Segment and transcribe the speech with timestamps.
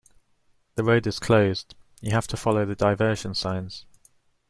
[0.73, 1.75] The road is closed.
[2.01, 3.85] You have to follow the diversion signs